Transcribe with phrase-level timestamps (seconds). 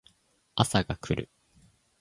[0.55, 1.29] 朝が来る